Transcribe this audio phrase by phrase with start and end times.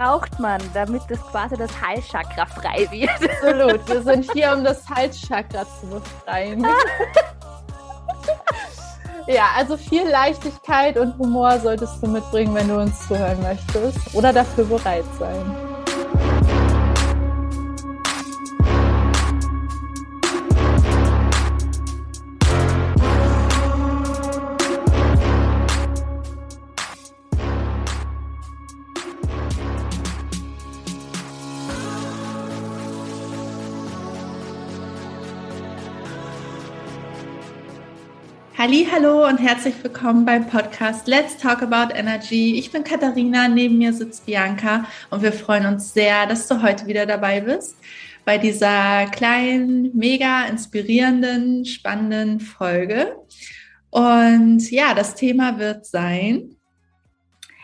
[0.00, 3.10] braucht man, damit das quasi das Halschakra frei wird.
[3.10, 3.86] Absolut.
[3.86, 6.66] Wir sind hier, um das Halschakra zu befreien.
[9.26, 14.32] ja, also viel Leichtigkeit und Humor solltest du mitbringen, wenn du uns zuhören möchtest oder
[14.32, 15.69] dafür bereit sein.
[38.62, 42.58] Hallo und herzlich willkommen beim Podcast Let's Talk About Energy.
[42.58, 46.86] Ich bin Katharina, neben mir sitzt Bianca und wir freuen uns sehr, dass du heute
[46.86, 47.78] wieder dabei bist
[48.26, 53.16] bei dieser kleinen, mega inspirierenden, spannenden Folge.
[53.88, 56.56] Und ja, das Thema wird sein,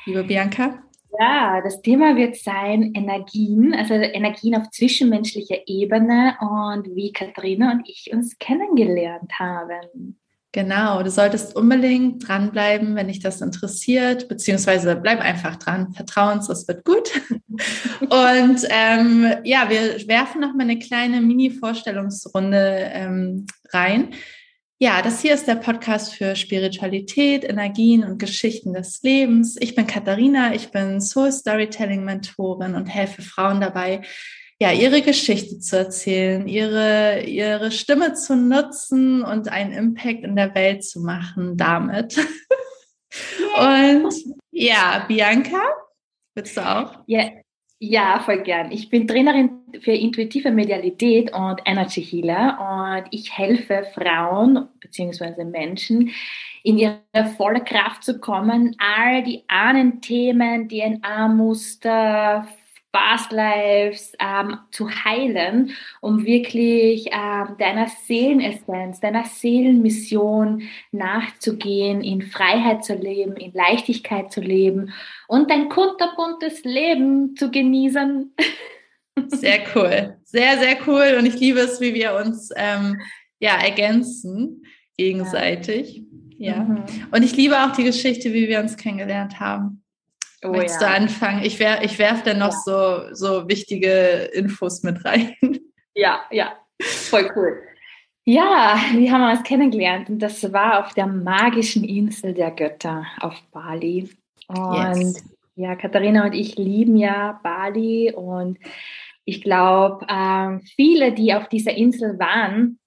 [0.06, 0.82] liebe Bianca.
[1.20, 7.86] Ja, das Thema wird sein Energien, also Energien auf zwischenmenschlicher Ebene und wie Katharina und
[7.86, 10.16] ich uns kennengelernt haben.
[10.56, 16.46] Genau, du solltest unbedingt dranbleiben, wenn dich das interessiert, beziehungsweise bleib einfach dran, vertrau uns,
[16.46, 17.10] das wird gut.
[18.00, 24.14] Und ähm, ja, wir werfen noch mal eine kleine Mini-Vorstellungsrunde ähm, rein.
[24.78, 29.58] Ja, das hier ist der Podcast für Spiritualität, Energien und Geschichten des Lebens.
[29.60, 34.00] Ich bin Katharina, ich bin Soul Storytelling Mentorin und helfe Frauen dabei,
[34.60, 40.54] ja, ihre Geschichte zu erzählen, ihre, ihre Stimme zu nutzen und einen Impact in der
[40.54, 42.16] Welt zu machen damit.
[43.58, 44.14] und
[44.50, 45.60] ja, Bianca,
[46.34, 47.00] willst du auch?
[47.06, 47.30] Ja,
[47.78, 48.72] ja, voll gern.
[48.72, 55.44] Ich bin Trainerin für intuitive Medialität und Energy Healer und ich helfe Frauen bzw.
[55.44, 56.10] Menschen
[56.62, 57.02] in ihre
[57.36, 62.48] volle Kraft zu kommen, all die Ahnenthemen, DNA-Muster,
[62.96, 70.62] Past Lives ähm, zu heilen, um wirklich ähm, deiner Seelenessenz, deiner Seelenmission
[70.92, 74.94] nachzugehen, in Freiheit zu leben, in Leichtigkeit zu leben
[75.28, 78.34] und dein kunterbuntes Leben zu genießen.
[79.28, 83.00] Sehr cool, sehr, sehr cool und ich liebe es, wie wir uns ähm,
[83.38, 84.62] ja ergänzen
[84.98, 86.02] gegenseitig.
[86.36, 86.52] Ja.
[86.52, 86.64] ja.
[86.64, 86.84] Mhm.
[87.10, 89.82] Und ich liebe auch die Geschichte, wie wir uns kennengelernt haben.
[90.46, 90.88] Oh, Möchtest ja.
[90.88, 91.44] du anfangen?
[91.44, 92.60] Ich, wer, ich werfe dann noch ja.
[92.64, 95.34] so, so wichtige Infos mit rein.
[95.98, 96.52] Ja, ja,
[96.82, 97.58] voll cool.
[98.26, 103.40] Ja, wir haben uns kennengelernt und das war auf der magischen Insel der Götter auf
[103.50, 104.10] Bali.
[104.46, 105.24] Und yes.
[105.54, 108.58] ja, Katharina und ich lieben ja Bali und
[109.24, 112.78] ich glaube, ähm, viele, die auf dieser Insel waren,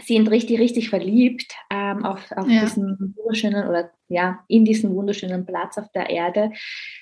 [0.00, 2.60] sind richtig, richtig verliebt ähm, auf, auf ja.
[2.60, 6.52] diesen wunderschönen oder ja, in diesen wunderschönen Platz auf der Erde.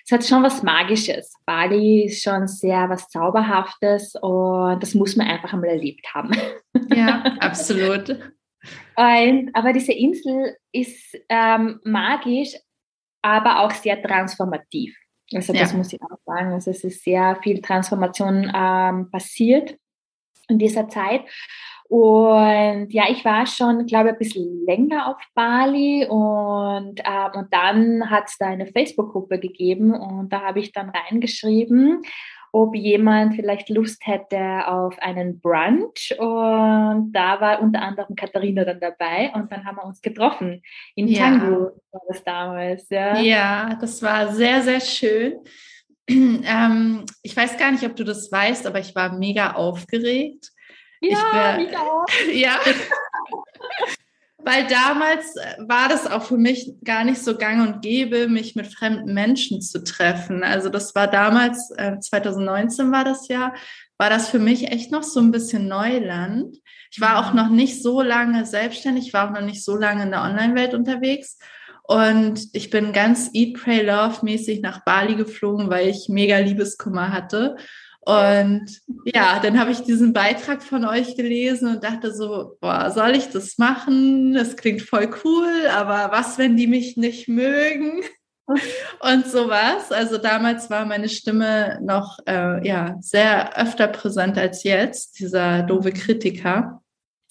[0.05, 1.35] Es hat schon was Magisches.
[1.45, 6.31] Bali ist schon sehr was Zauberhaftes und das muss man einfach einmal erlebt haben.
[6.95, 8.09] Ja, absolut.
[8.97, 12.55] und, aber diese Insel ist ähm, magisch,
[13.23, 14.97] aber auch sehr transformativ.
[15.35, 15.77] Also das ja.
[15.77, 16.53] muss ich auch sagen.
[16.53, 19.77] Also es ist sehr viel Transformation ähm, passiert
[20.49, 21.23] in dieser Zeit.
[21.89, 27.53] Und ja, ich war schon, glaube ich, ein bisschen länger auf Bali und, äh, und
[27.53, 32.03] dann hat es da eine Facebook-Gruppe gegeben und da habe ich dann reingeschrieben,
[32.51, 38.81] ob jemand vielleicht Lust hätte auf einen Brunch und da war unter anderem Katharina dann
[38.81, 40.63] dabei und dann haben wir uns getroffen.
[40.97, 41.21] In ja.
[41.21, 42.89] Tango war das damals.
[42.89, 43.19] Ja.
[43.19, 45.35] ja, das war sehr, sehr schön.
[46.09, 50.53] Ähm, ich weiß gar nicht, ob du das weißt, aber ich war mega aufgeregt
[51.13, 52.05] ja, ich, auch.
[52.33, 52.61] ja.
[54.39, 58.55] Weil damals äh, war das auch für mich gar nicht so gang und gäbe, mich
[58.55, 60.45] mit fremden Menschen zu treffen.
[60.45, 61.69] Also das war damals,
[62.01, 63.55] 2019 äh, war das ja,
[63.99, 66.57] war das für mich echt noch so ein bisschen Neuland.
[66.91, 67.37] Ich war auch mhm.
[67.37, 70.75] noch nicht so lange selbstständig, ich war auch noch nicht so lange in der Online-Welt
[70.75, 71.39] unterwegs.
[71.83, 77.13] Und ich bin ganz Eat, Pray, Love mäßig nach Bali geflogen, weil ich mega Liebeskummer
[77.13, 77.57] hatte.
[78.07, 83.17] Und ja, dann habe ich diesen Beitrag von euch gelesen und dachte so, boah, soll
[83.17, 84.33] ich das machen?
[84.33, 88.05] Das klingt voll cool, aber was, wenn die mich nicht mögen?
[89.01, 89.91] Und sowas.
[89.91, 95.91] Also damals war meine Stimme noch äh, ja, sehr öfter präsent als jetzt, dieser doofe
[95.91, 96.81] Kritiker.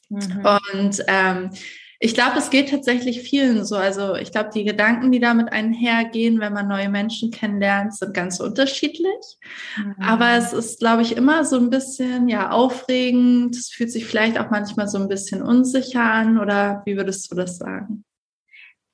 [0.10, 0.46] Mhm.
[0.74, 1.52] Und ähm,
[2.00, 3.76] ich glaube, es geht tatsächlich vielen so.
[3.76, 8.40] Also ich glaube, die Gedanken, die damit einhergehen, wenn man neue Menschen kennenlernt, sind ganz
[8.40, 9.38] unterschiedlich.
[9.78, 9.96] Mhm.
[10.02, 13.56] Aber es ist, glaube ich, immer so ein bisschen ja aufregend.
[13.56, 16.40] Es fühlt sich vielleicht auch manchmal so ein bisschen unsicher an.
[16.40, 18.04] Oder wie würdest du das sagen?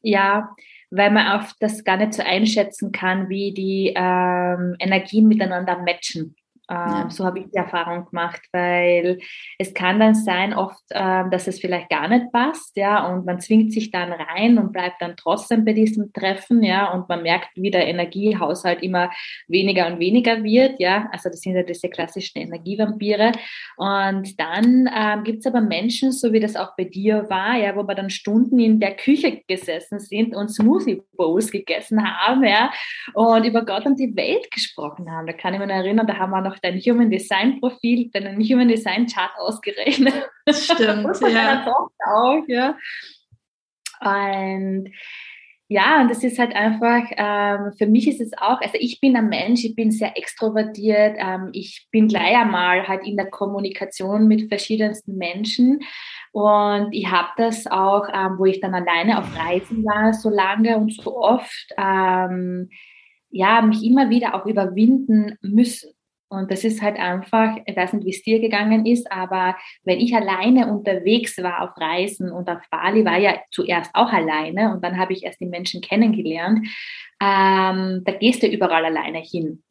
[0.01, 0.55] Ja,
[0.91, 6.35] weil man oft das gar nicht so einschätzen kann, wie die ähm, Energien miteinander matchen.
[6.71, 7.01] Ja.
[7.01, 9.19] Ähm, so habe ich die Erfahrung gemacht, weil
[9.57, 13.41] es kann dann sein, oft, ähm, dass es vielleicht gar nicht passt, ja, und man
[13.41, 17.49] zwingt sich dann rein und bleibt dann trotzdem bei diesem Treffen, ja, und man merkt,
[17.55, 19.11] wie der Energiehaushalt immer
[19.47, 23.33] weniger und weniger wird, ja, also das sind ja diese klassischen Energievampire.
[23.75, 27.75] Und dann ähm, gibt es aber Menschen, so wie das auch bei dir war, ja,
[27.75, 32.71] wo wir dann Stunden in der Küche gesessen sind und Smoothie Bowls gegessen haben, ja,
[33.13, 35.27] und über Gott und die Welt gesprochen haben.
[35.27, 38.67] Da kann ich mich erinnern, da haben wir noch dein Human Design Profil, deinen Human
[38.67, 40.13] Design Chart ausgerechnet.
[40.49, 41.65] Stimmt, und ja.
[42.13, 42.75] auch, ja.
[44.01, 44.89] Und
[45.73, 49.15] ja, und das ist halt einfach, ähm, für mich ist es auch, also ich bin
[49.15, 54.27] ein Mensch, ich bin sehr extrovertiert, ähm, ich bin gleich einmal halt in der Kommunikation
[54.27, 55.79] mit verschiedensten Menschen
[56.33, 60.75] und ich habe das auch, ähm, wo ich dann alleine auf Reisen war, so lange
[60.75, 62.69] und so oft, ähm,
[63.29, 65.93] ja, mich immer wieder auch überwinden müssen.
[66.31, 69.99] Und das ist halt einfach, ich weiß nicht, wie es dir gegangen ist, aber wenn
[69.99, 74.81] ich alleine unterwegs war auf Reisen und auf Bali war ja zuerst auch alleine und
[74.81, 76.65] dann habe ich erst die Menschen kennengelernt,
[77.21, 79.61] ähm, da gehst du überall alleine hin.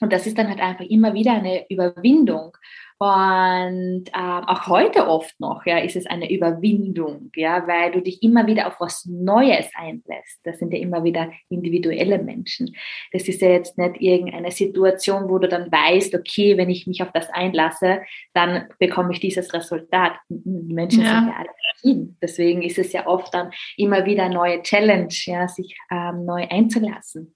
[0.00, 2.56] Und das ist dann halt einfach immer wieder eine Überwindung.
[2.98, 8.22] Und ähm, auch heute oft noch, ja, ist es eine Überwindung, ja, weil du dich
[8.22, 10.40] immer wieder auf was Neues einlässt.
[10.44, 12.74] Das sind ja immer wieder individuelle Menschen.
[13.12, 17.02] Das ist ja jetzt nicht irgendeine Situation, wo du dann weißt, okay, wenn ich mich
[17.02, 18.00] auf das einlasse,
[18.32, 20.14] dann bekomme ich dieses Resultat.
[20.30, 21.18] Die Menschen ja.
[21.18, 22.16] sind ja alle verschieden.
[22.22, 26.46] Deswegen ist es ja oft dann immer wieder eine neue Challenge, ja, sich ähm, neu
[26.48, 27.34] einzulassen.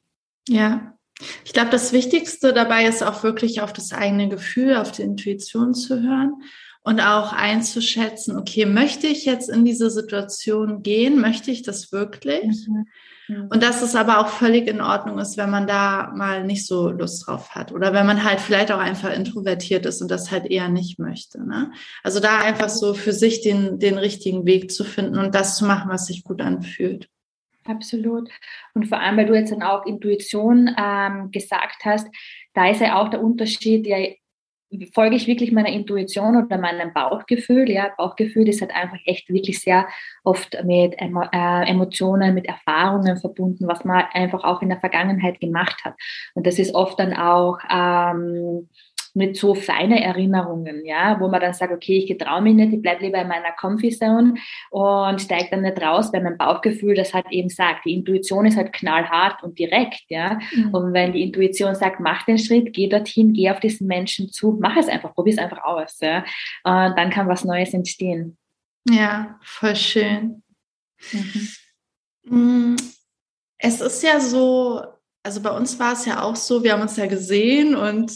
[0.48, 0.94] Ja,
[1.44, 5.74] ich glaube, das Wichtigste dabei ist auch wirklich auf das eigene Gefühl, auf die Intuition
[5.74, 6.34] zu hören
[6.82, 11.20] und auch einzuschätzen, okay, möchte ich jetzt in diese Situation gehen?
[11.20, 12.66] Möchte ich das wirklich?
[12.68, 12.86] Mhm.
[13.30, 13.48] Mhm.
[13.50, 16.90] Und dass es aber auch völlig in Ordnung ist, wenn man da mal nicht so
[16.90, 20.46] Lust drauf hat oder wenn man halt vielleicht auch einfach introvertiert ist und das halt
[20.46, 21.46] eher nicht möchte.
[21.46, 21.70] Ne?
[22.02, 25.64] Also da einfach so für sich den, den richtigen Weg zu finden und das zu
[25.64, 27.08] machen, was sich gut anfühlt.
[27.64, 28.30] Absolut.
[28.74, 32.08] Und vor allem, weil du jetzt dann auch Intuition ähm, gesagt hast,
[32.54, 33.98] da ist ja auch der Unterschied, ja,
[34.94, 37.68] folge ich wirklich meiner Intuition oder meinem Bauchgefühl?
[37.68, 39.88] Ja, Bauchgefühl ist halt einfach echt wirklich sehr
[40.22, 45.40] oft mit Emo äh, Emotionen, mit Erfahrungen verbunden, was man einfach auch in der Vergangenheit
[45.40, 45.94] gemacht hat.
[46.34, 48.68] Und das ist oft dann auch ähm,
[49.14, 52.82] mit so feine Erinnerungen, ja, wo man dann sagt, okay, ich getraue mich nicht, ich
[52.82, 54.34] bleibe lieber in meiner Comfy Zone
[54.70, 57.84] und steige dann nicht raus, weil mein Bauchgefühl das halt eben sagt.
[57.84, 60.38] Die Intuition ist halt knallhart und direkt, ja.
[60.52, 60.74] Mhm.
[60.74, 64.58] Und wenn die Intuition sagt, mach den Schritt, geh dorthin, geh auf diesen Menschen zu,
[64.60, 66.24] mach es einfach, probier es einfach aus, ja.
[66.64, 68.36] Und dann kann was Neues entstehen.
[68.88, 70.42] Ja, voll schön.
[71.12, 71.48] Mhm.
[72.24, 72.76] Mm,
[73.58, 74.82] es ist ja so,
[75.22, 78.12] also bei uns war es ja auch so, wir haben uns ja gesehen und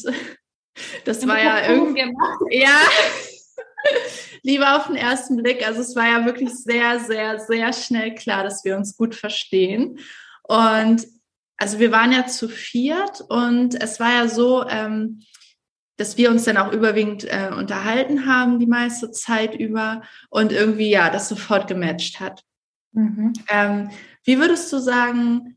[1.04, 2.12] das war ja irgendwie.
[2.50, 2.80] Ja.
[4.42, 5.66] Lieber auf den ersten Blick.
[5.66, 9.98] Also es war ja wirklich sehr, sehr, sehr schnell klar, dass wir uns gut verstehen.
[10.42, 11.06] Und
[11.56, 15.20] also wir waren ja zu viert und es war ja so, ähm,
[15.96, 20.90] dass wir uns dann auch überwiegend äh, unterhalten haben die meiste Zeit über und irgendwie
[20.90, 22.42] ja das sofort gematcht hat.
[22.92, 23.32] Mhm.
[23.48, 23.90] Ähm,
[24.24, 25.53] wie würdest du sagen,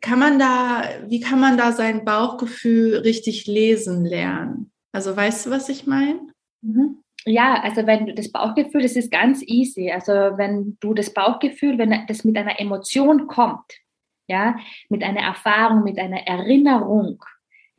[0.00, 4.70] kann man da, wie kann man da sein Bauchgefühl richtig lesen lernen?
[4.92, 6.20] Also weißt du, was ich meine?
[6.62, 7.02] Mhm.
[7.26, 9.90] Ja, also wenn du das Bauchgefühl, das ist ganz easy.
[9.90, 13.72] Also wenn du das Bauchgefühl, wenn das mit einer Emotion kommt,
[14.26, 14.56] ja,
[14.88, 17.22] mit einer Erfahrung, mit einer Erinnerung,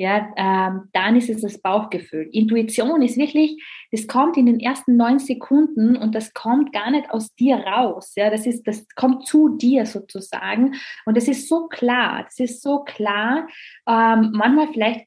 [0.02, 2.28] ja, ähm, dann ist es das Bauchgefühl.
[2.32, 7.12] Intuition ist wirklich, das kommt in den ersten neun Sekunden und das kommt gar nicht
[7.12, 8.14] aus dir raus.
[8.16, 10.74] Ja, das ist, das kommt zu dir sozusagen
[11.06, 12.24] und das ist so klar.
[12.24, 13.48] Das ist so klar.
[13.88, 15.06] Ähm, manchmal vielleicht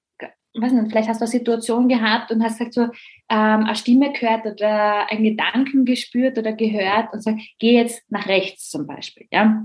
[0.56, 4.12] weiß nicht, vielleicht hast du eine Situation gehabt und hast gesagt so, ähm, eine Stimme
[4.12, 9.26] gehört oder einen Gedanken gespürt oder gehört und sagst, geh jetzt nach rechts zum Beispiel,
[9.32, 9.64] ja.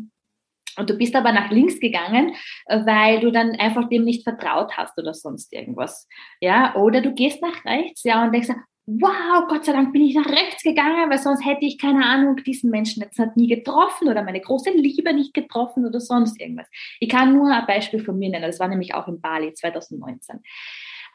[0.80, 2.34] Und du bist aber nach links gegangen,
[2.66, 6.08] äh, weil du dann einfach dem nicht vertraut hast oder sonst irgendwas.
[6.42, 8.50] Ja, oder du gehst nach rechts, ja, und denkst,
[8.90, 12.38] wow, Gott sei Dank bin ich nach rechts gegangen, weil sonst hätte ich, keine Ahnung,
[12.38, 16.68] diesen Menschen jetzt nie getroffen oder meine große Liebe nicht getroffen oder sonst irgendwas.
[17.00, 18.48] Ich kann nur ein Beispiel von mir nennen.
[18.48, 20.38] Das war nämlich auch in Bali 2019.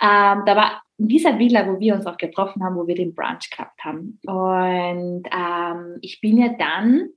[0.00, 3.14] Ähm, da war in dieser Villa, wo wir uns auch getroffen haben, wo wir den
[3.14, 4.20] Brunch gehabt haben.
[4.24, 7.08] Und ähm, ich bin ja dann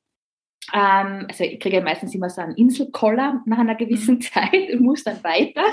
[0.71, 4.21] also ich kriege ja meistens immer so einen Inselkoller nach einer gewissen mhm.
[4.21, 5.63] Zeit und muss dann weiter.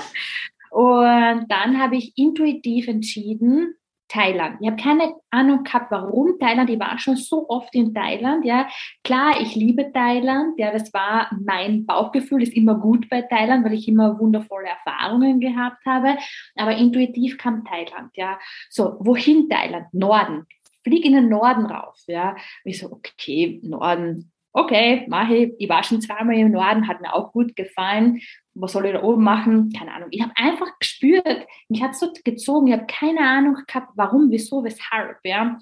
[0.71, 3.75] Und dann habe ich intuitiv entschieden,
[4.07, 4.57] Thailand.
[4.61, 6.69] Ich habe keine Ahnung gehabt, warum Thailand.
[6.69, 8.45] Ich war schon so oft in Thailand.
[8.45, 8.67] Ja,
[9.03, 10.59] klar, ich liebe Thailand.
[10.59, 15.39] Ja, das war mein Bauchgefühl, ist immer gut bei Thailand, weil ich immer wundervolle Erfahrungen
[15.39, 16.17] gehabt habe.
[16.55, 18.11] Aber intuitiv kam Thailand.
[18.15, 19.87] Ja, so wohin Thailand?
[19.93, 20.45] Norden.
[20.83, 21.99] Flieg in den Norden rauf.
[22.07, 25.53] Ja, und ich so okay, Norden okay, mache ich.
[25.59, 28.21] Ich war schon zweimal im Norden, hat mir auch gut gefallen.
[28.53, 29.71] Was soll ich da oben machen?
[29.77, 30.07] Keine Ahnung.
[30.11, 32.67] Ich habe einfach gespürt, mich hat so gezogen.
[32.67, 35.17] Ich habe keine Ahnung gehabt, warum, wieso, weshalb.
[35.25, 35.59] Ja.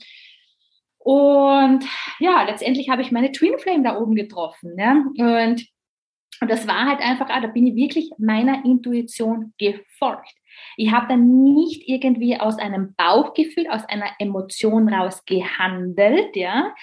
[1.00, 1.83] Und
[2.19, 4.77] ja, letztendlich habe ich meine Twin Flame da oben getroffen.
[4.77, 4.91] Ja.
[5.17, 5.65] Und,
[6.39, 10.35] und das war halt einfach, ah, da bin ich wirklich meiner Intuition gefolgt.
[10.77, 16.75] Ich habe dann nicht irgendwie aus einem Bauchgefühl, aus einer Emotion raus gehandelt, ja,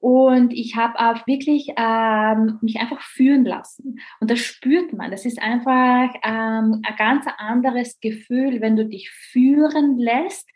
[0.00, 4.00] und ich habe auch wirklich ähm, mich einfach führen lassen.
[4.18, 5.10] Und das spürt man.
[5.10, 10.48] Das ist einfach ähm, ein ganz anderes Gefühl, wenn du dich führen lässt,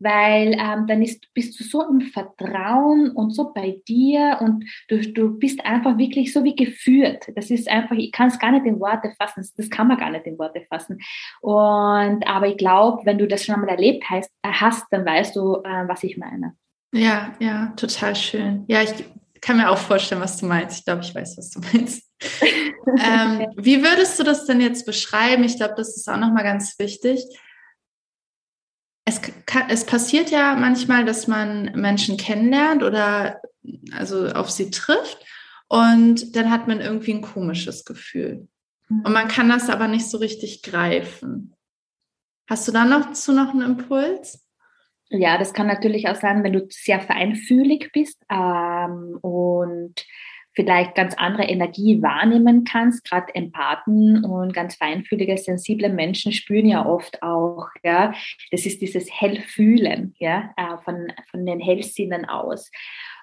[0.00, 5.00] weil ähm, dann ist, bist du so im Vertrauen und so bei dir und du,
[5.12, 7.28] du bist einfach wirklich so wie geführt.
[7.36, 9.48] Das ist einfach, ich kann es gar nicht in Worte fassen.
[9.56, 10.98] Das kann man gar nicht in Worte fassen.
[11.40, 15.56] Und aber ich glaube, wenn du das schon einmal erlebt hast, hast dann weißt du,
[15.64, 16.56] äh, was ich meine.
[16.92, 18.64] Ja, ja, total schön.
[18.68, 18.92] Ja, ich
[19.40, 20.78] kann mir auch vorstellen, was du meinst.
[20.78, 22.02] Ich glaube, ich weiß, was du meinst.
[23.00, 25.44] ähm, wie würdest du das denn jetzt beschreiben?
[25.44, 27.24] Ich glaube, das ist auch nochmal ganz wichtig.
[29.04, 33.40] Es, kann, es passiert ja manchmal, dass man Menschen kennenlernt oder
[33.92, 35.18] also auf sie trifft
[35.68, 38.48] und dann hat man irgendwie ein komisches Gefühl.
[38.88, 39.02] Mhm.
[39.02, 41.54] Und man kann das aber nicht so richtig greifen.
[42.48, 44.47] Hast du da noch zu noch einen Impuls?
[45.10, 50.04] Ja, das kann natürlich auch sein, wenn du sehr feinfühlig bist ähm, und
[50.58, 53.04] vielleicht ganz andere Energie wahrnehmen kannst.
[53.04, 58.12] Gerade Empathen und ganz feinfühlige, sensible Menschen spüren ja oft auch, ja,
[58.50, 62.70] das ist dieses Hellfühlen, ja, äh, von, von den Hellsinnen aus.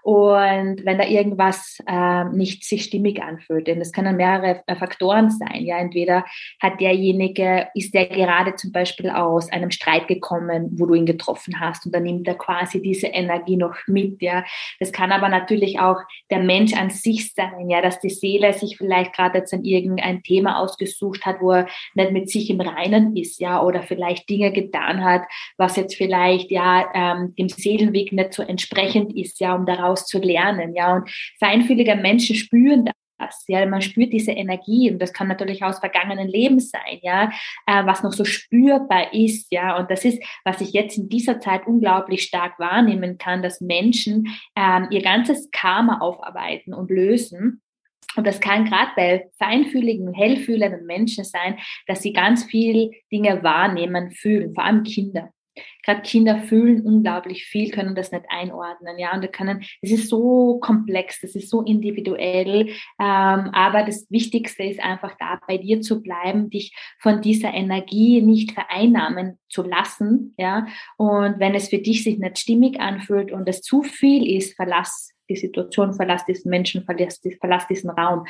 [0.05, 5.31] Und wenn da irgendwas äh, nicht sich stimmig anfühlt, denn das können mehrere äh, Faktoren
[5.31, 5.63] sein.
[5.63, 6.25] Ja, entweder
[6.61, 11.59] hat derjenige, ist der gerade zum Beispiel aus einem Streit gekommen, wo du ihn getroffen
[11.59, 14.21] hast, und dann nimmt er quasi diese Energie noch mit.
[14.21, 14.45] Ja,
[14.79, 15.97] das kann aber natürlich auch
[16.29, 17.67] der Mensch an sich sein.
[17.67, 21.67] Ja, dass die Seele sich vielleicht gerade jetzt an irgendein Thema ausgesucht hat, wo er
[21.95, 23.39] nicht mit sich im Reinen ist.
[23.39, 25.23] Ja, oder vielleicht Dinge getan hat,
[25.57, 29.39] was jetzt vielleicht ja ähm, dem Seelenweg nicht so entsprechend ist.
[29.39, 30.75] Ja, um daraus daraus zu lernen.
[30.75, 31.09] Ja, und
[31.39, 32.85] feinfühlige Menschen spüren
[33.17, 33.45] das.
[33.47, 37.31] Ja, man spürt diese Energie und das kann natürlich aus vergangenen Leben sein, ja,
[37.65, 41.39] äh, was noch so spürbar ist, ja, und das ist, was ich jetzt in dieser
[41.39, 47.61] Zeit unglaublich stark wahrnehmen kann, dass Menschen ähm, ihr ganzes Karma aufarbeiten und lösen.
[48.17, 54.11] Und das kann gerade bei feinfühligen, hellfühlenden Menschen sein, dass sie ganz viel Dinge wahrnehmen,
[54.11, 55.29] fühlen, vor allem Kinder
[55.83, 60.09] gerade Kinder fühlen unglaublich viel, können das nicht einordnen, ja, und da können, es ist
[60.09, 62.69] so komplex, es ist so individuell,
[62.99, 68.21] ähm, aber das Wichtigste ist einfach da bei dir zu bleiben, dich von dieser Energie
[68.21, 73.47] nicht vereinnahmen zu lassen, ja, und wenn es für dich sich nicht stimmig anfühlt und
[73.47, 78.25] es zu viel ist, verlass die Situation, verlass diesen Menschen, verlass, verlass diesen Raum,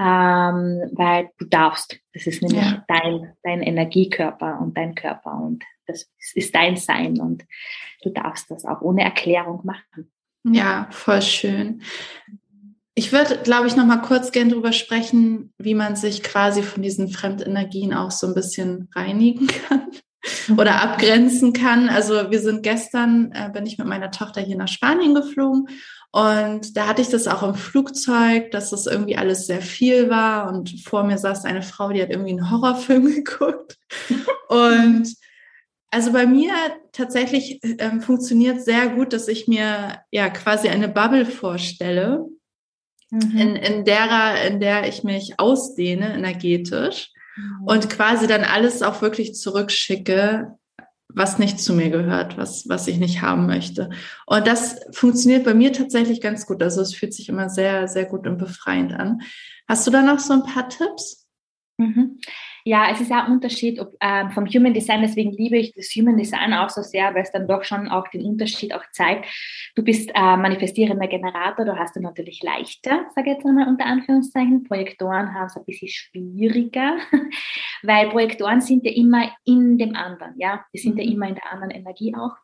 [0.00, 1.98] ähm, weil du darfst.
[2.12, 2.84] Das ist nämlich ja.
[2.88, 7.44] dein, dein Energiekörper und dein Körper und das ist dein Sein und
[8.02, 10.12] du darfst das auch ohne Erklärung machen.
[10.44, 11.82] Ja, voll schön.
[12.94, 16.82] Ich würde, glaube ich, noch mal kurz gern darüber sprechen, wie man sich quasi von
[16.82, 19.88] diesen Fremdenergien auch so ein bisschen reinigen kann
[20.56, 20.78] oder mhm.
[20.78, 21.88] abgrenzen kann.
[21.88, 25.68] Also wir sind gestern, äh, bin ich mit meiner Tochter hier nach Spanien geflogen
[26.10, 30.48] und da hatte ich das auch im Flugzeug, dass das irgendwie alles sehr viel war
[30.48, 33.78] und vor mir saß eine Frau, die hat irgendwie einen Horrorfilm geguckt
[34.48, 35.14] und
[35.90, 36.52] also bei mir
[36.92, 42.26] tatsächlich ähm, funktioniert sehr gut, dass ich mir ja quasi eine Bubble vorstelle,
[43.10, 43.38] mhm.
[43.38, 47.66] in, in, derer, in der ich mich ausdehne energetisch mhm.
[47.66, 50.57] und quasi dann alles auch wirklich zurückschicke,
[51.08, 53.90] was nicht zu mir gehört, was, was ich nicht haben möchte.
[54.26, 56.62] Und das funktioniert bei mir tatsächlich ganz gut.
[56.62, 59.22] Also es fühlt sich immer sehr, sehr gut und befreiend an.
[59.66, 61.26] Hast du da noch so ein paar Tipps?
[61.78, 62.18] Mhm.
[62.68, 65.86] Ja, es ist ja ein Unterschied ob, ähm, vom Human Design, deswegen liebe ich das
[65.96, 69.24] Human Design auch so sehr, weil es dann doch schon auch den Unterschied auch zeigt.
[69.74, 73.86] Du bist äh, manifestierender Generator, du hast du natürlich leichter, sage ich jetzt einmal unter
[73.86, 74.64] Anführungszeichen.
[74.64, 76.98] Projektoren haben es ein bisschen schwieriger,
[77.82, 81.00] weil Projektoren sind ja immer in dem anderen, ja, die sind mhm.
[81.00, 82.36] ja immer in der anderen Energie auch.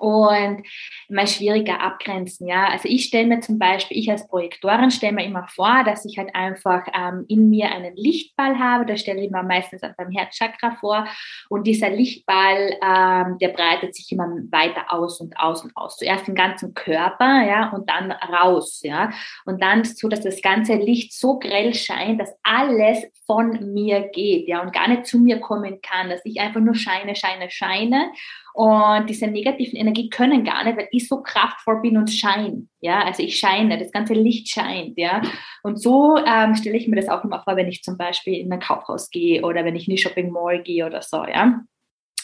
[0.00, 0.62] Und
[1.08, 2.46] mal schwieriger abgrenzen.
[2.46, 6.04] Ja, also ich stelle mir zum Beispiel, ich als Projektorin stelle mir immer vor, dass
[6.04, 8.84] ich halt einfach ähm, in mir einen Lichtball habe.
[8.84, 11.06] Da stelle ich mir meistens beim Herzchakra vor
[11.48, 15.96] und dieser Lichtball, ähm, der breitet sich immer weiter aus und aus und aus.
[15.96, 19.10] Zuerst den ganzen Körper, ja, und dann raus, ja,
[19.46, 24.48] und dann so, dass das ganze Licht so grell scheint, dass alles von mir geht,
[24.48, 28.10] ja, und gar nicht zu mir kommen kann, dass ich einfach nur scheine, scheine, scheine
[28.58, 32.66] und diese negativen Energien können gar nicht, weil ich so kraftvoll bin und scheine.
[32.80, 34.98] Ja, also ich scheine, das ganze Licht scheint.
[34.98, 35.22] Ja,
[35.62, 38.52] und so ähm, stelle ich mir das auch immer vor, wenn ich zum Beispiel in
[38.52, 41.24] ein Kaufhaus gehe oder wenn ich in die Shopping Mall gehe oder so.
[41.24, 41.60] Ja.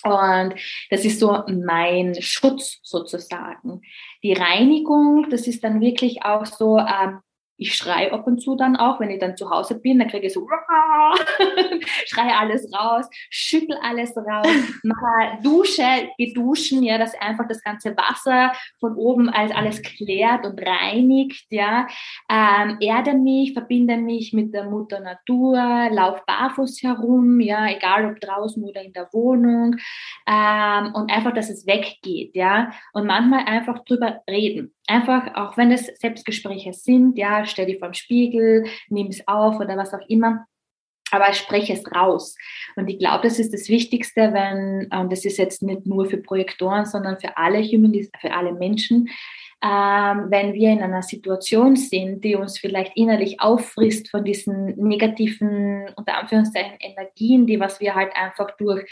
[0.03, 0.55] Und
[0.91, 3.83] das ist so mein Schutz sozusagen.
[4.25, 7.21] Die Reinigung, das ist dann wirklich auch so, ähm,
[7.56, 10.26] ich schreie ab und zu dann auch, wenn ich dann zu Hause bin, dann kriege
[10.26, 10.46] ich so,
[12.06, 14.46] schreie alles raus, schüttel alles raus,
[14.82, 20.61] mache Dusche, geduschen, ja, dass einfach das ganze Wasser von oben als alles klärt und
[20.61, 21.87] reinigt, ja,
[22.28, 25.56] ähm, erde mich, verbinde mich mit der Mutter Natur,
[25.90, 29.76] lauf barfuß herum, ja, egal ob draußen oder in der Wohnung,
[30.26, 35.73] ähm, und einfach, dass es weggeht, ja, und manchmal einfach drüber reden, Einfach, auch wenn
[35.73, 40.47] es Selbstgespräche sind, ja, stell dich vom Spiegel, nimm es auf oder was auch immer,
[41.11, 42.37] aber spreche es raus.
[42.76, 46.19] Und ich glaube, das ist das Wichtigste, wenn, und das ist jetzt nicht nur für
[46.19, 49.09] Projektoren, sondern für alle Human, für alle Menschen,
[49.64, 55.88] ähm, wenn wir in einer Situation sind, die uns vielleicht innerlich auffrisst von diesen negativen,
[55.97, 58.85] unter Anführungszeichen, Energien, die was wir halt einfach durch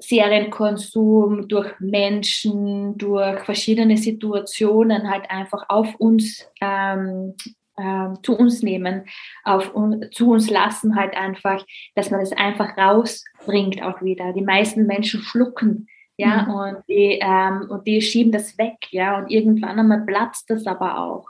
[0.00, 7.34] Serienkonsum, durch Menschen, durch verschiedene Situationen halt einfach auf uns, ähm,
[7.78, 9.04] ähm, zu uns nehmen,
[9.44, 11.64] auf un zu uns lassen halt einfach,
[11.94, 14.32] dass man das einfach rausbringt auch wieder.
[14.32, 16.54] Die meisten Menschen schlucken, ja, mhm.
[16.54, 20.98] und, die, ähm, und die schieben das weg, ja, und irgendwann einmal platzt das aber
[20.98, 21.29] auch.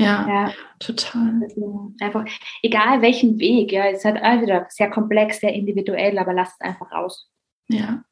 [0.00, 1.40] Ja, ja, total.
[1.42, 2.24] Also einfach,
[2.62, 6.50] egal welchen Weg, ja, es ist halt auch wieder sehr komplex, sehr individuell, aber lass
[6.50, 7.28] es einfach raus.
[7.68, 8.04] Ja,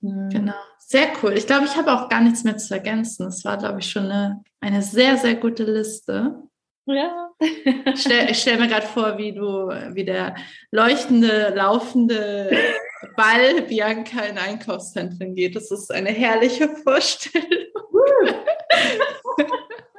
[0.00, 0.28] mhm.
[0.30, 0.54] genau.
[0.78, 1.34] Sehr cool.
[1.34, 3.28] Ich glaube, ich habe auch gar nichts mehr zu ergänzen.
[3.28, 6.42] Es war, glaube ich, schon eine, eine sehr, sehr gute Liste.
[6.86, 7.30] Ja.
[7.38, 10.34] ich stelle stell mir gerade vor, wie du, wie der
[10.72, 12.50] leuchtende, laufende
[13.16, 15.54] Ball Bianca in Einkaufszentren geht.
[15.54, 17.46] Das ist eine herrliche Vorstellung.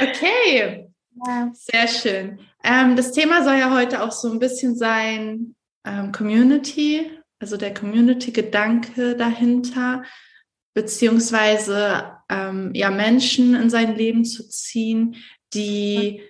[0.00, 0.88] Okay,
[1.26, 1.50] ja.
[1.52, 2.40] sehr schön.
[2.62, 7.74] Ähm, das Thema soll ja heute auch so ein bisschen sein ähm, Community, also der
[7.74, 10.02] Community-Gedanke dahinter,
[10.74, 15.16] beziehungsweise ähm, ja Menschen in sein Leben zu ziehen,
[15.54, 16.22] die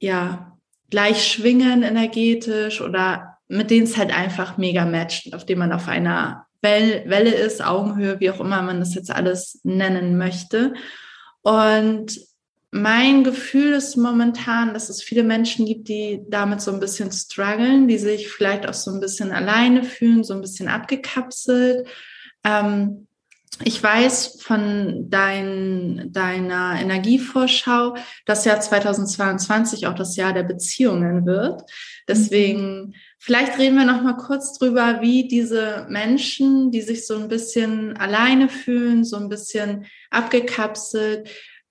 [0.00, 0.58] ja
[0.90, 5.88] gleich schwingen energetisch oder mit denen es halt einfach mega matcht, auf dem man auf
[5.88, 10.74] einer Welle ist, Augenhöhe, wie auch immer man das jetzt alles nennen möchte.
[11.42, 12.18] Und
[12.70, 17.88] mein Gefühl ist momentan, dass es viele Menschen gibt, die damit so ein bisschen strugglen,
[17.88, 21.88] die sich vielleicht auch so ein bisschen alleine fühlen, so ein bisschen abgekapselt.
[22.44, 23.08] Ähm,
[23.64, 31.62] ich weiß von dein, deiner Energievorschau, dass Jahr 2022 auch das Jahr der Beziehungen wird.
[32.06, 37.28] Deswegen, vielleicht reden wir noch mal kurz drüber, wie diese Menschen, die sich so ein
[37.28, 41.28] bisschen alleine fühlen, so ein bisschen abgekapselt,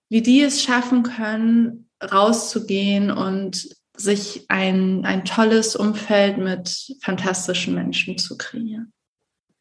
[0.10, 8.18] wie die es schaffen können, rauszugehen und sich ein, ein tolles Umfeld mit fantastischen Menschen
[8.18, 8.94] zu kreieren.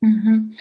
[0.01, 0.57] Mhm.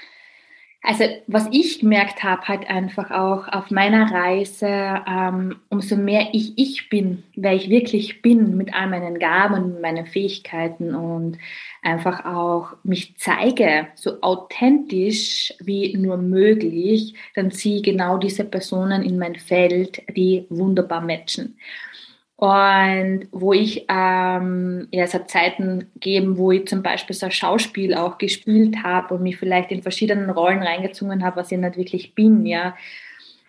[0.88, 6.54] Also was ich gemerkt habe, halt einfach auch auf meiner Reise, ähm, umso mehr ich
[6.58, 11.40] ich bin, wer ich wirklich bin mit all meinen Gaben und meinen Fähigkeiten und
[11.82, 19.18] einfach auch mich zeige, so authentisch wie nur möglich, dann ziehe genau diese Personen in
[19.18, 21.58] mein Feld, die wunderbar matchen.
[22.38, 27.32] Und wo ich, ähm, ja, es hat Zeiten gegeben, wo ich zum Beispiel so ein
[27.32, 31.78] Schauspiel auch gespielt habe und mich vielleicht in verschiedenen Rollen reingezwungen habe, was ich nicht
[31.78, 32.76] wirklich bin, ja.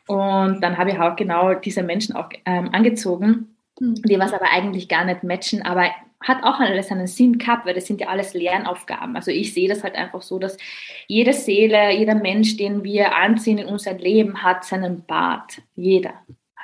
[0.06, 3.94] Und dann habe ich auch genau diese Menschen auch ähm, angezogen, hm.
[4.04, 7.74] die was aber eigentlich gar nicht matchen, aber hat auch alles einen Sinn gehabt, weil
[7.74, 9.16] das sind ja alles Lernaufgaben.
[9.16, 10.56] Also ich sehe das halt einfach so, dass
[11.08, 15.60] jede Seele, jeder Mensch, den wir anziehen in unser Leben, hat seinen Bart.
[15.74, 16.14] Jeder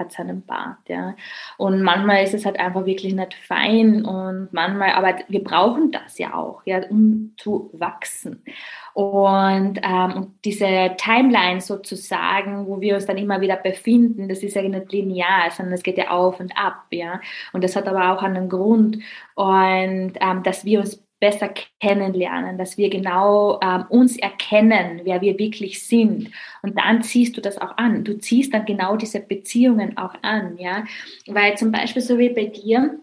[0.02, 1.14] hat seinen Bart, ja.
[1.56, 6.18] Und manchmal ist es halt einfach wirklich nicht fein und manchmal, aber wir brauchen das
[6.18, 8.42] ja auch, ja, um zu wachsen.
[8.94, 14.62] Und, ähm, diese Timeline sozusagen, wo wir uns dann immer wieder befinden, das ist ja
[14.62, 17.20] nicht linear, sondern es geht ja auf und ab, ja.
[17.52, 18.98] Und das hat aber auch einen Grund
[19.34, 25.38] und ähm, dass wir uns besser kennenlernen, dass wir genau ähm, uns erkennen, wer wir
[25.38, 26.32] wirklich sind.
[26.62, 28.02] Und dann ziehst du das auch an.
[28.02, 30.84] Du ziehst dann genau diese Beziehungen auch an, ja.
[31.28, 32.98] Weil zum Beispiel so wie bei dir,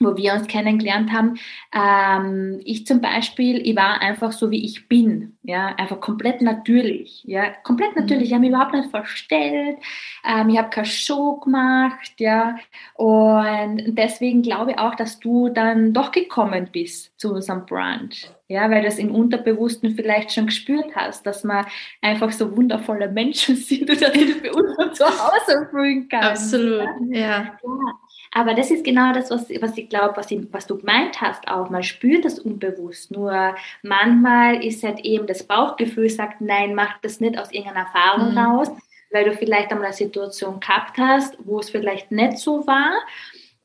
[0.00, 1.38] wo wir uns kennengelernt haben.
[1.72, 7.22] Ähm, ich zum Beispiel, ich war einfach so, wie ich bin, ja, einfach komplett natürlich,
[7.24, 8.02] ja, komplett mhm.
[8.02, 8.28] natürlich.
[8.28, 9.78] Ich habe mich überhaupt nicht verstellt,
[10.28, 12.56] ähm, ich habe keine Show gemacht, ja,
[12.94, 18.70] und deswegen glaube ich auch, dass du dann doch gekommen bist zu unserem Brunch, ja,
[18.70, 21.66] weil du es im Unterbewussten vielleicht schon gespürt hast, dass man
[22.02, 26.54] einfach so wundervolle Menschen sind und dass du bei uns zu Hause fühlen kannst.
[26.54, 27.18] Absolut, ja.
[27.18, 27.42] ja.
[27.42, 27.58] ja.
[28.36, 31.70] Aber das ist genau das, was, was ich glaube, was, was du gemeint hast auch.
[31.70, 33.10] Man spürt das unbewusst.
[33.10, 38.32] Nur manchmal ist halt eben das Bauchgefühl sagt, nein, mach das nicht aus irgendeiner Erfahrung
[38.32, 38.38] mhm.
[38.38, 38.68] raus,
[39.10, 42.92] weil du vielleicht einmal eine Situation gehabt hast, wo es vielleicht nicht so war.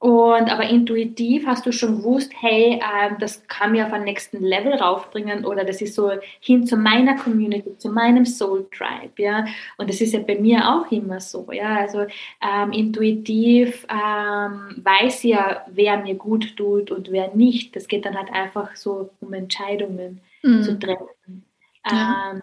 [0.02, 4.42] Und aber intuitiv hast du schon gewusst, hey, ähm, das kann mir auf ein nächsten
[4.42, 6.10] Level raufbringen oder das ist so
[6.40, 9.46] hin zu meiner Community, zu meinem Soul Tribe, ja.
[9.78, 11.76] Und das ist ja bei mir auch immer so, ja.
[11.78, 12.08] Also
[12.42, 17.76] ähm, intuitiv ähm, weiß ja, wer mir gut tut und wer nicht.
[17.76, 20.64] Das geht dann halt einfach so um Entscheidungen mhm.
[20.64, 21.46] zu treffen,
[21.86, 22.32] ja.
[22.32, 22.42] Ähm,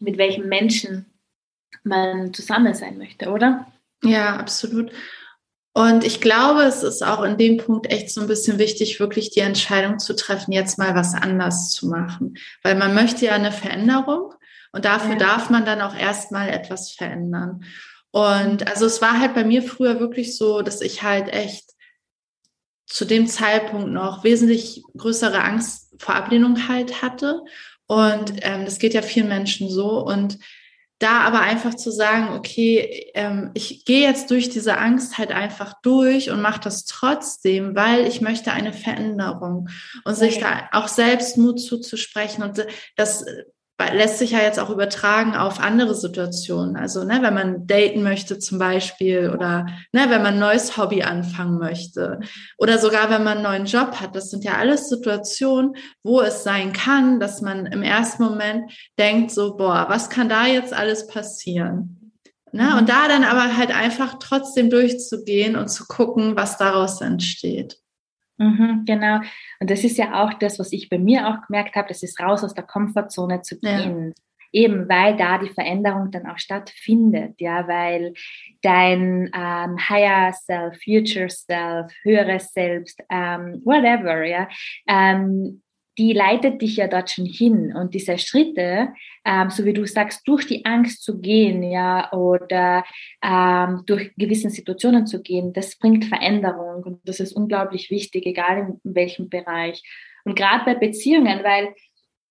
[0.00, 1.06] mit welchen Menschen
[1.84, 3.70] man zusammen sein möchte, oder?
[4.02, 4.90] Ja, absolut.
[5.76, 9.28] Und ich glaube, es ist auch in dem Punkt echt so ein bisschen wichtig, wirklich
[9.28, 12.38] die Entscheidung zu treffen, jetzt mal was anders zu machen.
[12.62, 14.32] Weil man möchte ja eine Veränderung
[14.72, 15.18] und dafür ja.
[15.18, 17.62] darf man dann auch erstmal etwas verändern.
[18.10, 21.68] Und also es war halt bei mir früher wirklich so, dass ich halt echt
[22.86, 27.42] zu dem Zeitpunkt noch wesentlich größere Angst vor Ablehnung halt hatte.
[27.86, 30.02] Und ähm, das geht ja vielen Menschen so.
[30.02, 30.38] Und
[30.98, 35.74] da aber einfach zu sagen, okay, ähm, ich gehe jetzt durch diese Angst halt einfach
[35.82, 39.68] durch und mache das trotzdem, weil ich möchte eine Veränderung
[40.04, 40.30] und okay.
[40.30, 43.26] sich da auch selbst Mut zuzusprechen und das
[43.92, 46.76] lässt sich ja jetzt auch übertragen auf andere Situationen.
[46.76, 51.02] Also, ne, wenn man daten möchte zum Beispiel oder ne, wenn man ein neues Hobby
[51.02, 52.20] anfangen möchte
[52.58, 54.16] oder sogar wenn man einen neuen Job hat.
[54.16, 59.30] Das sind ja alles Situationen, wo es sein kann, dass man im ersten Moment denkt
[59.30, 62.12] so, boah, was kann da jetzt alles passieren?
[62.52, 62.70] Ne?
[62.70, 62.78] Mhm.
[62.78, 67.78] Und da dann aber halt einfach trotzdem durchzugehen und zu gucken, was daraus entsteht.
[68.38, 69.20] Mhm, genau.
[69.60, 72.20] Und das ist ja auch das, was ich bei mir auch gemerkt habe, das ist
[72.20, 74.08] raus aus der Komfortzone zu gehen.
[74.08, 74.22] Ja.
[74.52, 78.14] Eben weil da die Veränderung dann auch stattfindet, ja, weil
[78.62, 84.48] dein ähm, Higher Self, Future Self, höheres Selbst, ähm, whatever, ja,
[84.88, 85.62] ähm,
[85.98, 87.74] die leitet dich ja dort schon hin.
[87.74, 88.88] Und diese Schritte,
[89.24, 92.84] ähm, so wie du sagst, durch die Angst zu gehen, ja, oder
[93.22, 96.84] ähm, durch gewissen Situationen zu gehen, das bringt Veränderung.
[96.84, 99.82] Und das ist unglaublich wichtig, egal in, welchem Bereich.
[100.24, 101.74] Und gerade bei Beziehungen, weil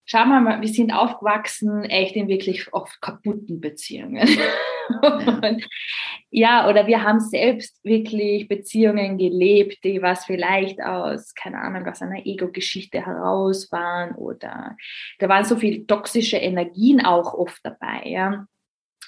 [0.08, 4.28] Schauen wir mal, wir sind aufgewachsen echt in wirklich oft kaputten Beziehungen.
[5.03, 5.58] Ja.
[6.31, 12.01] ja, oder wir haben selbst wirklich Beziehungen gelebt, die was vielleicht aus, keine Ahnung, aus
[12.01, 14.77] einer Ego-Geschichte heraus waren oder
[15.19, 18.03] da waren so viele toxische Energien auch oft dabei.
[18.05, 18.47] Ja.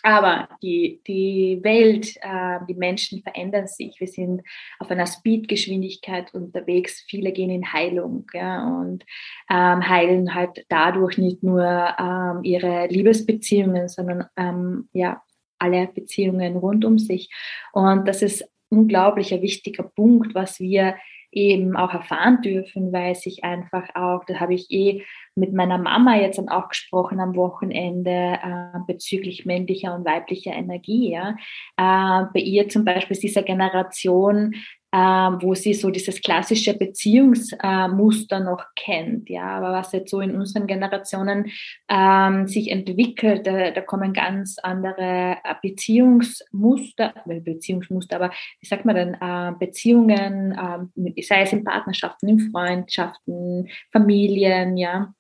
[0.04, 4.00] Aber die, die Welt, äh, die Menschen verändern sich.
[4.00, 4.42] Wir sind
[4.80, 7.04] auf einer Speedgeschwindigkeit unterwegs.
[7.10, 9.04] Viele gehen in Heilung ja, und
[9.50, 15.22] ähm, heilen halt dadurch nicht nur ähm, ihre Liebesbeziehungen, sondern ähm, ja,
[15.60, 17.30] alle Beziehungen rund um sich.
[17.74, 20.96] Und das ist unglaublich ein wichtiger Punkt, was wir
[21.32, 25.04] eben auch erfahren dürfen, weil sich einfach auch, da habe ich eh
[25.36, 31.12] mit meiner Mama jetzt dann auch gesprochen am Wochenende äh, bezüglich männlicher und weiblicher Energie.
[31.12, 31.36] Ja.
[31.78, 34.56] Äh, bei ihr zum Beispiel ist dieser Generation
[34.92, 39.30] wo sie so dieses klassische Beziehungsmuster noch kennt.
[39.30, 41.52] Ja, aber was jetzt so in unseren Generationen
[41.90, 48.96] ähm, sich entwickelt, da, da, kommen ganz andere äh, Beziehungsmuster, Beziehungsmuster, aber wie sagt man
[48.96, 55.14] denn, äh, Beziehungen, äh, sei es in Partnerschaften, in Freundschaften, Familien, ja.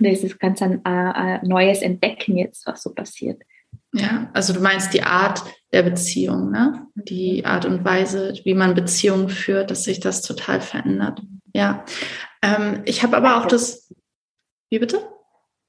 [0.00, 3.40] Das ist ganz ein, ein äh, neues Entdecken jetzt, was so passiert.
[3.92, 6.86] Ja, also du meinst die Art der Beziehung, ne?
[6.94, 11.22] Die Art und Weise, wie man Beziehungen führt, dass sich das total verändert.
[11.52, 11.84] Ja.
[12.42, 13.92] Ähm, ich habe aber auch das.
[14.70, 15.08] Wie bitte?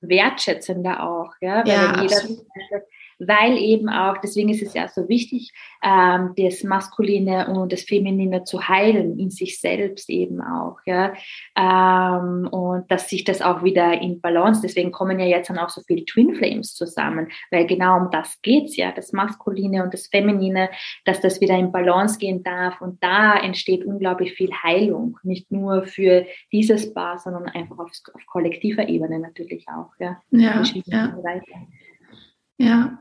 [0.01, 1.65] Wertschätzender auch, ja.
[1.65, 2.84] Weil ja, jeder
[3.19, 5.51] weil eben auch, deswegen ist es ja so wichtig,
[5.83, 11.13] ähm, das Maskuline und das Feminine zu heilen, in sich selbst eben auch, ja,
[11.55, 15.69] ähm, und dass sich das auch wieder in Balance, deswegen kommen ja jetzt dann auch
[15.69, 20.07] so viele Twin Flames zusammen, weil genau um das geht's ja, das Maskuline und das
[20.07, 20.69] Feminine,
[21.05, 25.85] dass das wieder in Balance gehen darf und da entsteht unglaublich viel Heilung, nicht nur
[25.85, 30.21] für dieses Paar, sondern einfach auf, auf kollektiver Ebene natürlich auch, ja.
[30.31, 31.15] Ja, ja.
[32.57, 32.99] Ja.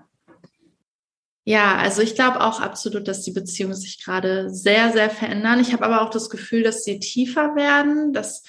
[1.46, 5.60] Ja, also ich glaube auch absolut, dass die Beziehungen sich gerade sehr, sehr verändern.
[5.60, 8.44] Ich habe aber auch das Gefühl, dass sie tiefer werden, dass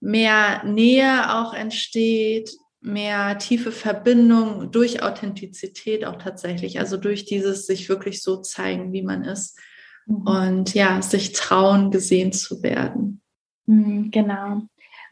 [0.00, 7.88] mehr Nähe auch entsteht, mehr tiefe Verbindung durch Authentizität auch tatsächlich, also durch dieses sich
[7.88, 9.58] wirklich so zeigen, wie man ist
[10.06, 10.26] mhm.
[10.26, 13.20] und ja, sich trauen, gesehen zu werden.
[13.66, 14.62] Mhm, genau.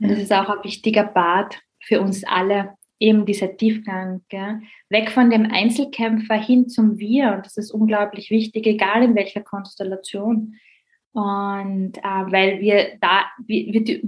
[0.00, 4.62] Und das ist auch ein wichtiger Bad für uns alle, eben dieser Tiefgang, gell?
[4.88, 7.34] weg von dem Einzelkämpfer hin zum Wir.
[7.34, 10.54] Und das ist unglaublich wichtig, egal in welcher Konstellation.
[11.12, 14.02] Und äh, weil wir da, wir, wir,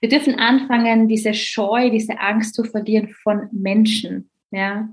[0.00, 4.30] wir dürfen anfangen, diese Scheu, diese Angst zu verlieren von Menschen.
[4.50, 4.88] Ja?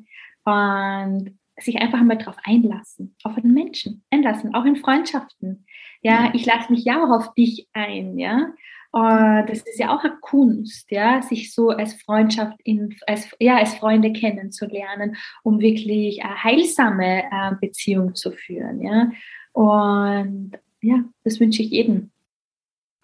[0.46, 5.66] Und sich einfach mal darauf einlassen, auf einen Menschen einlassen, auch in Freundschaften.
[6.02, 8.54] Ja, ich lasse mich ja auch auf dich ein, ja.
[8.92, 13.58] Uh, das ist ja auch eine Kunst, ja, sich so als Freundschaft, in, als, ja,
[13.58, 19.12] als Freunde kennenzulernen, um wirklich eine heilsame uh, Beziehung zu führen, ja.
[19.52, 22.10] Und ja, das wünsche ich jedem.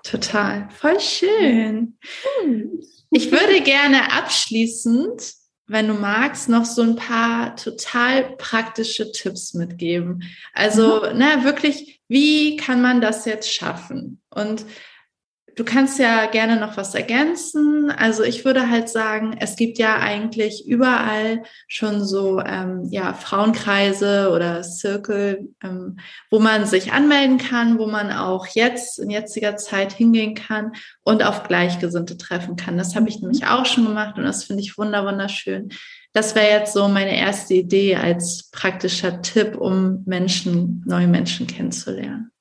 [0.04, 1.98] Total, voll schön.
[3.12, 5.34] Ich würde gerne abschließend,
[5.68, 10.24] wenn du magst, noch so ein paar total praktische Tipps mitgeben.
[10.54, 11.18] Also, mhm.
[11.18, 14.22] ne, wirklich, wie kann man das jetzt schaffen?
[14.30, 14.66] Und
[15.56, 17.90] Du kannst ja gerne noch was ergänzen.
[17.90, 24.32] Also ich würde halt sagen, es gibt ja eigentlich überall schon so ähm, ja, Frauenkreise
[24.32, 25.98] oder Circle, ähm,
[26.30, 31.24] wo man sich anmelden kann, wo man auch jetzt in jetziger Zeit hingehen kann und
[31.24, 32.78] auf Gleichgesinnte treffen kann.
[32.78, 33.48] Das habe ich nämlich mhm.
[33.48, 35.70] auch schon gemacht und das finde ich wunderschön.
[36.12, 42.32] Das wäre jetzt so meine erste Idee als praktischer Tipp, um Menschen, neue Menschen kennenzulernen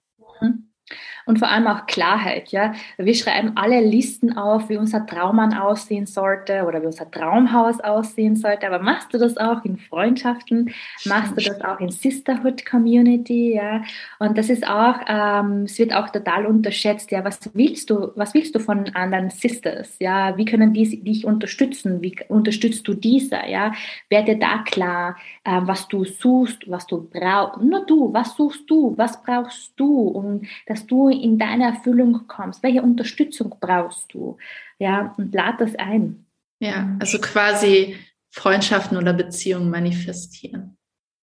[1.26, 2.50] und vor allem auch Klarheit.
[2.50, 7.80] Ja, wir schreiben alle Listen auf, wie unser Traummann aussehen sollte oder wie unser Traumhaus
[7.80, 8.66] aussehen sollte.
[8.66, 10.72] Aber machst du das auch in Freundschaften?
[11.04, 13.54] Machst du das auch in Sisterhood Community?
[13.54, 13.82] Ja,
[14.18, 17.10] und das ist auch, ähm, es wird auch total unterschätzt.
[17.10, 18.12] Ja, was willst du?
[18.16, 19.96] Was willst du von anderen Sisters?
[20.00, 22.02] Ja, wie können die dich unterstützen?
[22.02, 23.38] Wie unterstützt du diese?
[23.48, 23.72] Ja,
[24.10, 27.62] werde da klar, äh, was du suchst, was du brauchst.
[27.62, 28.94] Nur du, was suchst du?
[28.96, 32.62] Was brauchst du, um dass du in deine Erfüllung kommst?
[32.62, 34.38] Welche Unterstützung brauchst du?
[34.78, 36.26] Ja, und lad das ein.
[36.60, 37.96] Ja, also quasi
[38.30, 40.76] Freundschaften oder Beziehungen manifestieren.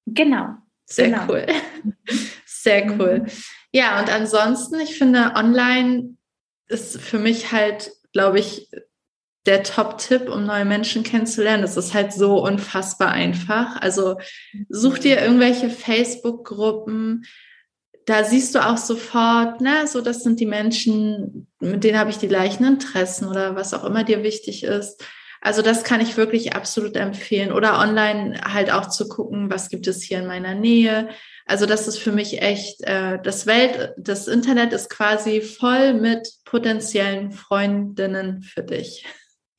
[0.06, 0.56] Genau.
[0.86, 1.25] Sehr genau.
[1.30, 1.45] cool.
[2.45, 3.01] Sehr mhm.
[3.01, 3.25] cool.
[3.71, 6.15] Ja, und ansonsten, ich finde, online
[6.67, 8.69] ist für mich halt, glaube ich,
[9.45, 11.63] der Top-Tipp, um neue Menschen kennenzulernen.
[11.63, 13.82] Das ist halt so unfassbar einfach.
[13.82, 14.19] Also
[14.69, 17.25] such dir irgendwelche Facebook-Gruppen,
[18.05, 22.17] da siehst du auch sofort, ne, so das sind die Menschen, mit denen habe ich
[22.17, 25.03] die gleichen Interessen oder was auch immer dir wichtig ist.
[25.41, 27.51] Also das kann ich wirklich absolut empfehlen.
[27.51, 31.09] Oder online halt auch zu gucken, was gibt es hier in meiner Nähe.
[31.47, 36.29] Also das ist für mich echt, äh, das Welt, das Internet ist quasi voll mit
[36.45, 39.05] potenziellen Freundinnen für dich.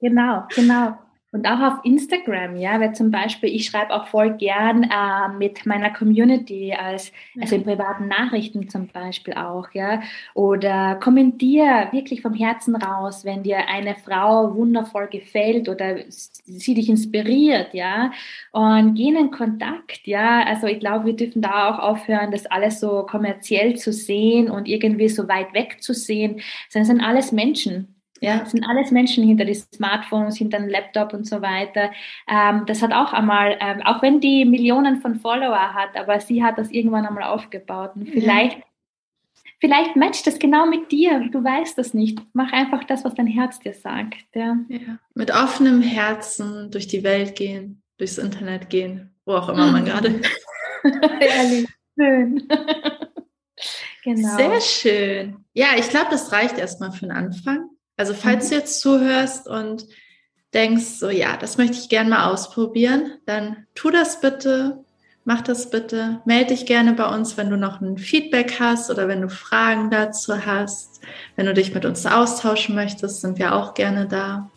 [0.01, 0.95] Genau, genau.
[1.35, 5.65] Und auch auf Instagram, ja, weil zum Beispiel ich schreibe auch voll gern äh, mit
[5.65, 10.03] meiner Community als also in privaten Nachrichten zum Beispiel auch, ja,
[10.35, 16.91] oder kommentier wirklich vom Herzen raus, wenn dir eine Frau wundervoll gefällt oder sie dich
[16.91, 18.13] inspiriert, ja,
[18.51, 20.45] und geh in Kontakt, ja.
[20.45, 24.69] Also ich glaube, wir dürfen da auch aufhören, das alles so kommerziell zu sehen und
[24.69, 28.93] irgendwie so weit weg zu sehen, sondern es sind alles Menschen, ja, es sind alles
[28.93, 31.91] Menschen hinter die Smartphones, hinter dem Laptop und so weiter.
[32.29, 36.45] Ähm, das hat auch einmal, ähm, auch wenn die Millionen von Follower hat, aber sie
[36.45, 37.91] hat das irgendwann einmal aufgebaut.
[37.97, 38.65] Und vielleicht, ja.
[39.59, 41.29] vielleicht matcht das genau mit dir.
[41.33, 42.21] Du weißt das nicht.
[42.33, 44.25] Mach einfach das, was dein Herz dir sagt.
[44.37, 44.57] Ja.
[44.69, 44.99] ja.
[45.15, 50.21] Mit offenem Herzen durch die Welt gehen, durchs Internet gehen, wo auch immer man gerade.
[51.21, 51.67] Ehrlich,
[51.99, 52.49] schön.
[54.05, 54.37] genau.
[54.37, 55.45] Sehr schön.
[55.55, 57.72] Ja, ich glaube, das reicht erstmal für den Anfang.
[58.03, 58.49] Also falls mhm.
[58.49, 59.87] du jetzt zuhörst und
[60.53, 64.85] denkst, so ja, das möchte ich gerne mal ausprobieren, dann tu das bitte,
[65.25, 69.07] mach das bitte, melde dich gerne bei uns, wenn du noch ein Feedback hast oder
[69.07, 71.01] wenn du Fragen dazu hast.
[71.37, 74.51] Wenn du dich mit uns austauschen möchtest, sind wir auch gerne da.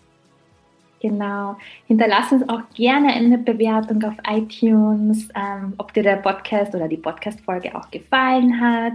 [1.05, 1.55] Genau.
[1.85, 6.97] Hinterlass uns auch gerne eine Bewertung auf iTunes, ähm, ob dir der Podcast oder die
[6.97, 8.93] Podcast-Folge auch gefallen hat.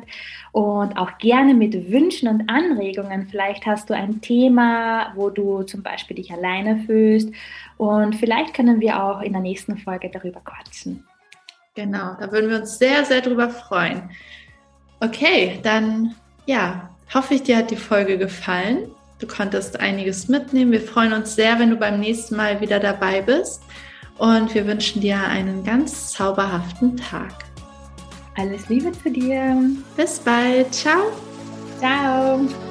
[0.51, 3.29] Und auch gerne mit Wünschen und Anregungen.
[3.29, 7.33] Vielleicht hast du ein Thema, wo du zum Beispiel dich alleine fühlst.
[7.77, 11.07] Und vielleicht können wir auch in der nächsten Folge darüber quatschen.
[11.77, 14.11] Genau, da würden wir uns sehr, sehr drüber freuen.
[14.99, 18.91] Okay, dann ja, hoffe ich, dir hat die Folge gefallen.
[19.21, 20.73] Du konntest einiges mitnehmen.
[20.73, 23.63] Wir freuen uns sehr, wenn du beim nächsten Mal wieder dabei bist.
[24.19, 27.33] Und wir wünschen dir einen ganz zauberhaften Tag.
[28.37, 29.57] Alles Liebe zu dir.
[29.97, 30.73] Bis bald.
[30.75, 31.13] Ciao.
[31.79, 32.70] Ciao.